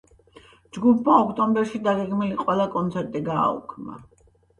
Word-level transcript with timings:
ჯგუფმა 0.77 1.17
ოქტომბერში 1.25 1.81
დაგეგმილი 1.87 2.39
ყველა 2.39 2.65
კონცერტი 2.77 3.23
გააუქმა. 3.29 4.01